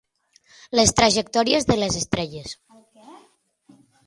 [0.79, 2.57] Les trajectòries de les estrelles.